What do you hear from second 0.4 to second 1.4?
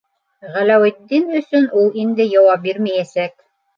Ғәләүетдин